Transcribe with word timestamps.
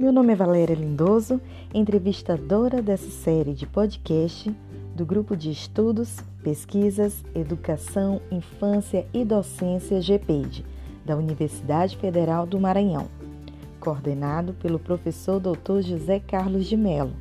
Meu 0.00 0.12
nome 0.12 0.32
é 0.32 0.34
Valéria 0.34 0.74
Lindoso, 0.74 1.38
entrevistadora 1.74 2.80
dessa 2.80 3.10
série 3.10 3.52
de 3.52 3.66
podcast 3.66 4.50
do 4.96 5.04
Grupo 5.04 5.36
de 5.36 5.50
Estudos, 5.50 6.20
Pesquisas, 6.42 7.22
Educação, 7.34 8.18
Infância 8.30 9.06
e 9.12 9.26
Docência 9.26 10.00
GPED, 10.00 10.64
da 11.04 11.14
Universidade 11.14 11.98
Federal 11.98 12.46
do 12.46 12.58
Maranhão, 12.58 13.08
coordenado 13.78 14.54
pelo 14.54 14.78
professor 14.78 15.38
Dr. 15.38 15.82
José 15.82 16.18
Carlos 16.18 16.64
de 16.64 16.78
Mello, 16.78 17.12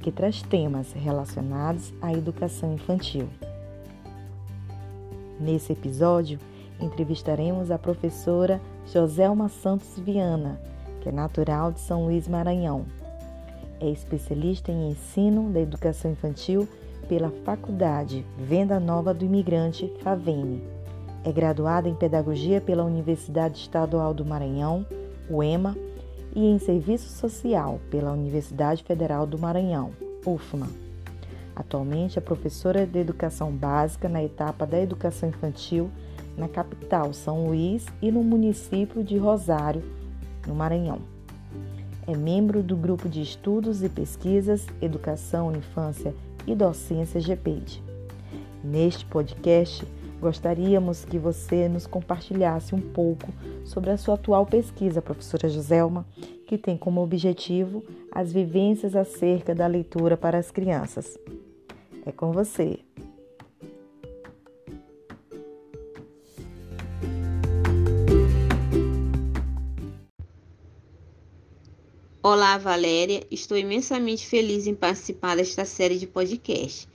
que 0.00 0.10
traz 0.10 0.42
temas 0.42 0.92
relacionados 0.92 1.94
à 2.02 2.12
educação 2.12 2.74
infantil. 2.74 3.28
Nesse 5.38 5.72
episódio, 5.72 6.40
entrevistaremos 6.80 7.70
a 7.70 7.78
professora 7.78 8.60
Joselma 8.92 9.48
Santos 9.48 9.96
Viana, 10.00 10.73
que 11.04 11.10
é 11.10 11.12
natural 11.12 11.70
de 11.70 11.80
São 11.80 12.06
Luís 12.06 12.26
Maranhão. 12.26 12.86
É 13.78 13.90
especialista 13.90 14.72
em 14.72 14.90
ensino 14.90 15.50
da 15.50 15.60
educação 15.60 16.10
infantil 16.10 16.66
pela 17.06 17.30
Faculdade 17.44 18.24
Venda 18.38 18.80
Nova 18.80 19.12
do 19.12 19.22
Imigrante, 19.22 19.92
FAVENE. 20.02 20.64
É 21.22 21.30
graduada 21.30 21.90
em 21.90 21.94
Pedagogia 21.94 22.58
pela 22.58 22.84
Universidade 22.84 23.58
Estadual 23.58 24.14
do 24.14 24.24
Maranhão, 24.24 24.86
UEMA, 25.28 25.76
e 26.34 26.46
em 26.46 26.58
Serviço 26.58 27.10
Social 27.10 27.78
pela 27.90 28.10
Universidade 28.10 28.82
Federal 28.82 29.26
do 29.26 29.38
Maranhão, 29.38 29.90
UFMA. 30.24 30.68
Atualmente 31.54 32.18
é 32.18 32.22
professora 32.22 32.86
de 32.86 32.98
Educação 32.98 33.52
Básica 33.52 34.08
na 34.08 34.24
etapa 34.24 34.66
da 34.66 34.80
Educação 34.80 35.28
Infantil 35.28 35.90
na 36.36 36.48
capital 36.48 37.12
São 37.12 37.46
Luís 37.46 37.86
e 38.02 38.10
no 38.10 38.22
município 38.24 39.04
de 39.04 39.16
Rosário, 39.18 39.82
no 40.46 40.54
Maranhão. 40.54 40.98
É 42.06 42.16
membro 42.16 42.62
do 42.62 42.76
grupo 42.76 43.08
de 43.08 43.22
estudos 43.22 43.82
e 43.82 43.88
pesquisas 43.88 44.66
Educação, 44.80 45.54
Infância 45.56 46.14
e 46.46 46.54
Docência 46.54 47.20
GPED. 47.20 47.82
Neste 48.62 49.06
podcast, 49.06 49.86
gostaríamos 50.20 51.04
que 51.04 51.18
você 51.18 51.68
nos 51.68 51.86
compartilhasse 51.86 52.74
um 52.74 52.80
pouco 52.80 53.32
sobre 53.64 53.90
a 53.90 53.96
sua 53.96 54.14
atual 54.14 54.46
pesquisa, 54.46 55.02
professora 55.02 55.48
Joselma, 55.48 56.06
que 56.46 56.58
tem 56.58 56.76
como 56.76 57.02
objetivo 57.02 57.82
as 58.12 58.32
vivências 58.32 58.94
acerca 58.94 59.54
da 59.54 59.66
leitura 59.66 60.16
para 60.16 60.38
as 60.38 60.50
crianças. 60.50 61.18
É 62.06 62.12
com 62.12 62.32
você. 62.32 62.80
Olá, 72.26 72.56
Valéria. 72.56 73.22
Estou 73.30 73.54
imensamente 73.54 74.26
feliz 74.26 74.66
em 74.66 74.74
participar 74.74 75.36
desta 75.36 75.66
série 75.66 75.98
de 75.98 76.06
podcast. 76.06 76.88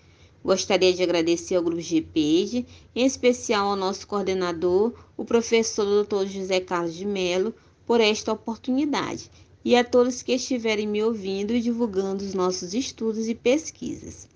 Gostaria 0.44 0.92
de 0.92 1.04
agradecer 1.04 1.56
ao 1.56 1.62
Grupo 1.62 1.80
GPED, 1.80 2.66
em 2.96 3.06
especial 3.06 3.70
ao 3.70 3.76
nosso 3.76 4.08
coordenador, 4.08 4.92
o 5.16 5.24
professor 5.24 6.04
Dr. 6.04 6.26
José 6.26 6.60
Carlos 6.60 6.96
de 6.96 7.06
Mello, 7.06 7.54
por 7.86 8.02
esta 8.02 8.34
oportunidade, 8.34 9.30
e 9.64 9.76
a 9.76 9.84
todos 9.84 10.24
que 10.24 10.34
estiverem 10.34 10.88
me 10.88 11.04
ouvindo 11.04 11.54
e 11.54 11.62
divulgando 11.62 12.26
os 12.26 12.34
nossos 12.34 12.74
estudos 12.74 13.30
e 13.30 13.36
pesquisas. 13.36 14.28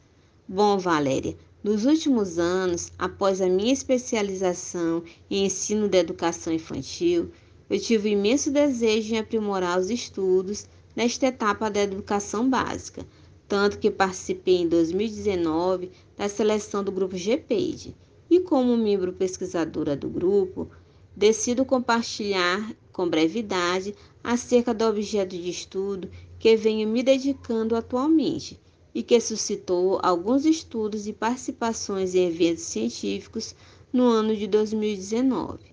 Bom, 0.48 0.78
Valéria, 0.78 1.36
nos 1.64 1.86
últimos 1.86 2.38
anos, 2.38 2.92
após 3.00 3.42
a 3.42 3.50
minha 3.50 3.74
especialização 3.74 5.02
em 5.28 5.46
ensino 5.48 5.90
da 5.90 5.98
educação 5.98 6.54
infantil, 6.54 7.32
eu 7.68 7.80
tive 7.80 8.12
imenso 8.12 8.52
desejo 8.52 9.16
em 9.16 9.18
aprimorar 9.18 9.80
os 9.80 9.90
estudos 9.90 10.68
nesta 10.96 11.28
etapa 11.28 11.70
da 11.70 11.82
educação 11.82 12.50
básica, 12.50 13.06
tanto 13.48 13.78
que 13.80 13.92
participei 13.92 14.58
em 14.58 14.68
2019 14.68 15.92
da 16.18 16.30
seleção 16.30 16.84
do 16.84 16.92
grupo 16.92 17.18
GPED 17.18 17.96
e 18.30 18.40
como 18.40 18.78
membro 18.78 19.14
pesquisadora 19.14 19.96
do 19.96 20.10
grupo, 20.10 20.70
decido 21.16 21.64
compartilhar 21.64 22.76
com 22.92 23.08
brevidade 23.08 23.96
acerca 24.24 24.74
do 24.74 24.86
objeto 24.86 25.38
de 25.38 25.50
estudo 25.50 26.10
que 26.40 26.56
venho 26.56 26.88
me 26.88 27.04
dedicando 27.04 27.76
atualmente 27.76 28.60
e 28.94 29.02
que 29.02 29.20
suscitou 29.20 30.00
alguns 30.04 30.46
estudos 30.46 31.08
e 31.08 31.14
participações 31.14 32.14
em 32.14 32.28
eventos 32.28 32.64
científicos 32.64 33.56
no 33.92 34.04
ano 34.04 34.36
de 34.36 34.48
2019. 34.48 35.73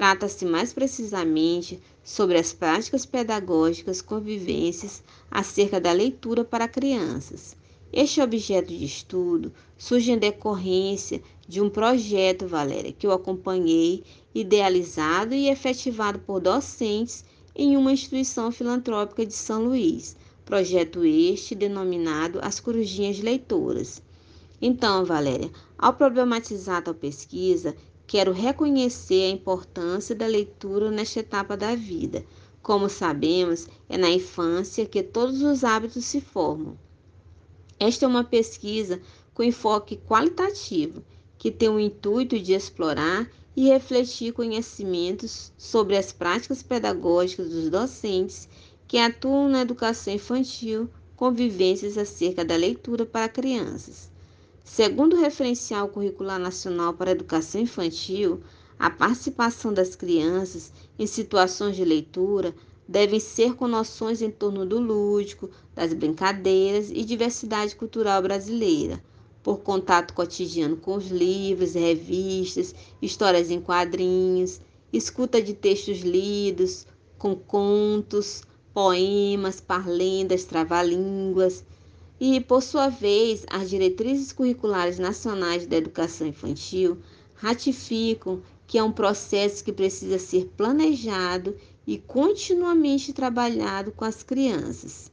Trata-se 0.00 0.46
mais 0.46 0.72
precisamente 0.72 1.78
sobre 2.02 2.38
as 2.38 2.54
práticas 2.54 3.04
pedagógicas 3.04 4.00
convivências 4.00 5.02
acerca 5.30 5.78
da 5.78 5.92
leitura 5.92 6.42
para 6.42 6.66
crianças. 6.66 7.54
Este 7.92 8.22
objeto 8.22 8.68
de 8.68 8.82
estudo 8.82 9.52
surge 9.76 10.10
em 10.10 10.16
decorrência 10.16 11.20
de 11.46 11.60
um 11.60 11.68
projeto, 11.68 12.48
Valéria, 12.48 12.94
que 12.94 13.06
eu 13.06 13.12
acompanhei, 13.12 14.02
idealizado 14.34 15.34
e 15.34 15.50
efetivado 15.50 16.18
por 16.20 16.40
docentes 16.40 17.22
em 17.54 17.76
uma 17.76 17.92
instituição 17.92 18.50
filantrópica 18.50 19.26
de 19.26 19.34
São 19.34 19.64
Luís, 19.66 20.16
projeto 20.46 21.04
este 21.04 21.54
denominado 21.54 22.38
As 22.40 22.58
Corujinhas 22.58 23.20
Leitoras. 23.20 24.02
Então, 24.62 25.04
Valéria, 25.04 25.50
ao 25.76 25.92
problematizar 25.92 26.82
tal 26.82 26.94
pesquisa, 26.94 27.76
Quero 28.10 28.32
reconhecer 28.32 29.22
a 29.22 29.30
importância 29.30 30.16
da 30.16 30.26
leitura 30.26 30.90
nesta 30.90 31.20
etapa 31.20 31.56
da 31.56 31.76
vida. 31.76 32.26
Como 32.60 32.88
sabemos, 32.88 33.68
é 33.88 33.96
na 33.96 34.10
infância 34.10 34.84
que 34.84 35.00
todos 35.00 35.42
os 35.42 35.62
hábitos 35.62 36.06
se 36.06 36.20
formam. 36.20 36.76
Esta 37.78 38.06
é 38.06 38.08
uma 38.08 38.24
pesquisa 38.24 39.00
com 39.32 39.44
enfoque 39.44 39.96
qualitativo, 39.96 41.04
que 41.38 41.52
tem 41.52 41.68
o 41.68 41.78
intuito 41.78 42.36
de 42.36 42.52
explorar 42.52 43.30
e 43.54 43.68
refletir 43.68 44.32
conhecimentos 44.32 45.52
sobre 45.56 45.96
as 45.96 46.10
práticas 46.10 46.64
pedagógicas 46.64 47.48
dos 47.48 47.70
docentes 47.70 48.48
que 48.88 48.98
atuam 48.98 49.48
na 49.48 49.60
educação 49.60 50.12
infantil, 50.12 50.90
convivências 51.14 51.96
acerca 51.96 52.44
da 52.44 52.56
leitura 52.56 53.06
para 53.06 53.28
crianças. 53.28 54.10
Segundo 54.72 55.16
o 55.16 55.20
Referencial 55.20 55.88
Curricular 55.88 56.38
Nacional 56.38 56.94
para 56.94 57.10
a 57.10 57.12
Educação 57.12 57.60
Infantil, 57.60 58.40
a 58.78 58.88
participação 58.88 59.74
das 59.74 59.96
crianças 59.96 60.72
em 60.96 61.08
situações 61.08 61.74
de 61.74 61.84
leitura 61.84 62.54
devem 62.86 63.18
ser 63.18 63.56
com 63.56 63.66
noções 63.66 64.22
em 64.22 64.30
torno 64.30 64.64
do 64.64 64.78
lúdico, 64.78 65.50
das 65.74 65.92
brincadeiras 65.92 66.88
e 66.88 67.04
diversidade 67.04 67.74
cultural 67.74 68.22
brasileira, 68.22 69.02
por 69.42 69.58
contato 69.58 70.14
cotidiano 70.14 70.76
com 70.76 70.94
os 70.94 71.08
livros, 71.08 71.74
revistas, 71.74 72.72
histórias 73.02 73.50
em 73.50 73.60
quadrinhos, 73.60 74.60
escuta 74.92 75.42
de 75.42 75.52
textos 75.52 75.98
lidos, 75.98 76.86
com 77.18 77.34
contos, 77.34 78.44
poemas, 78.72 79.60
parlendas, 79.60 80.44
trava-línguas 80.44 81.64
e, 82.20 82.38
por 82.38 82.62
sua 82.62 82.88
vez, 82.88 83.46
as 83.48 83.70
diretrizes 83.70 84.30
curriculares 84.30 84.98
nacionais 84.98 85.66
da 85.66 85.78
educação 85.78 86.26
infantil 86.26 86.98
ratificam 87.34 88.42
que 88.66 88.76
é 88.76 88.82
um 88.84 88.92
processo 88.92 89.64
que 89.64 89.72
precisa 89.72 90.18
ser 90.18 90.44
planejado 90.56 91.56
e 91.86 91.98
continuamente 91.98 93.12
trabalhado 93.12 93.90
com 93.90 94.04
as 94.04 94.22
crianças. 94.22 95.10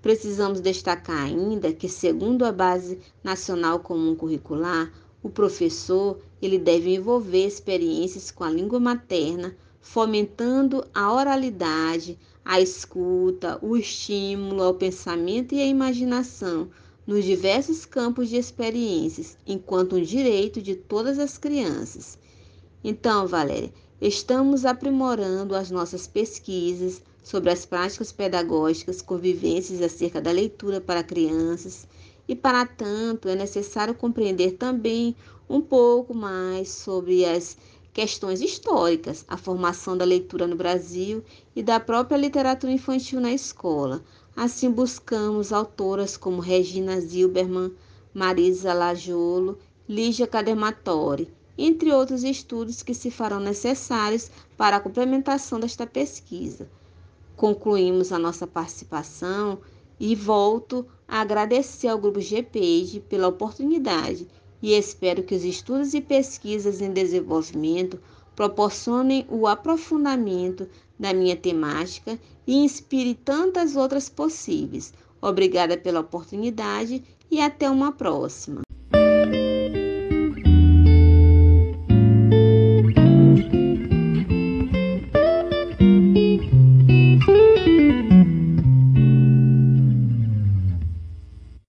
Precisamos 0.00 0.60
destacar 0.60 1.26
ainda 1.26 1.72
que, 1.74 1.88
segundo 1.88 2.44
a 2.44 2.50
Base 2.50 2.98
Nacional 3.22 3.80
Comum 3.80 4.16
Curricular, 4.16 4.90
o 5.22 5.28
professor 5.28 6.18
ele 6.40 6.58
deve 6.58 6.94
envolver 6.94 7.46
experiências 7.46 8.30
com 8.30 8.42
a 8.42 8.50
língua 8.50 8.80
materna, 8.80 9.54
fomentando 9.80 10.82
a 10.94 11.12
oralidade, 11.12 12.18
a 12.44 12.60
escuta, 12.60 13.58
o 13.62 13.76
estímulo 13.76 14.62
ao 14.62 14.74
pensamento 14.74 15.54
e 15.54 15.60
à 15.60 15.66
imaginação 15.66 16.68
nos 17.06 17.24
diversos 17.24 17.84
campos 17.84 18.28
de 18.28 18.36
experiências, 18.36 19.36
enquanto 19.46 19.96
um 19.96 20.02
direito 20.02 20.62
de 20.62 20.74
todas 20.74 21.18
as 21.18 21.36
crianças. 21.36 22.18
Então, 22.82 23.26
Valéria, 23.26 23.72
estamos 24.00 24.64
aprimorando 24.64 25.54
as 25.54 25.70
nossas 25.70 26.06
pesquisas 26.06 27.02
sobre 27.22 27.50
as 27.50 27.66
práticas 27.66 28.12
pedagógicas 28.12 29.02
convivências 29.02 29.82
acerca 29.82 30.20
da 30.20 30.30
leitura 30.30 30.80
para 30.80 31.02
crianças 31.02 31.86
e, 32.26 32.34
para 32.34 32.64
tanto, 32.64 33.28
é 33.28 33.34
necessário 33.34 33.94
compreender 33.94 34.52
também 34.52 35.14
um 35.48 35.60
pouco 35.60 36.14
mais 36.14 36.68
sobre 36.70 37.24
as 37.24 37.56
questões 37.92 38.40
históricas, 38.40 39.24
a 39.28 39.36
formação 39.36 39.96
da 39.96 40.04
leitura 40.04 40.46
no 40.46 40.56
Brasil 40.56 41.24
e 41.54 41.62
da 41.62 41.80
própria 41.80 42.16
literatura 42.16 42.72
infantil 42.72 43.20
na 43.20 43.32
escola. 43.32 44.02
Assim, 44.36 44.70
buscamos 44.70 45.52
autoras 45.52 46.16
como 46.16 46.40
Regina 46.40 47.00
Zilberman, 47.00 47.72
Marisa 48.14 48.72
Lajolo, 48.72 49.58
Lígia 49.88 50.26
Cadematori, 50.26 51.32
entre 51.58 51.92
outros 51.92 52.24
estudos 52.24 52.82
que 52.82 52.94
se 52.94 53.10
farão 53.10 53.40
necessários 53.40 54.30
para 54.56 54.76
a 54.76 54.80
complementação 54.80 55.60
desta 55.60 55.86
pesquisa. 55.86 56.68
concluímos 57.36 58.12
a 58.12 58.18
nossa 58.18 58.46
participação 58.46 59.58
e 59.98 60.14
volto 60.14 60.86
a 61.08 61.20
agradecer 61.22 61.88
ao 61.88 61.98
Grupo 61.98 62.20
GPage 62.20 63.00
pela 63.08 63.28
oportunidade 63.28 64.28
e 64.62 64.74
espero 64.74 65.22
que 65.22 65.34
os 65.34 65.44
estudos 65.44 65.94
e 65.94 66.00
pesquisas 66.00 66.80
em 66.80 66.92
desenvolvimento 66.92 68.00
proporcionem 68.36 69.26
o 69.28 69.46
aprofundamento 69.46 70.68
da 70.98 71.12
minha 71.12 71.36
temática 71.36 72.18
e 72.46 72.54
inspire 72.56 73.14
tantas 73.14 73.76
outras 73.76 74.08
possíveis. 74.08 74.92
Obrigada 75.20 75.76
pela 75.76 76.00
oportunidade 76.00 77.02
e 77.30 77.40
até 77.40 77.68
uma 77.68 77.92
próxima. 77.92 78.62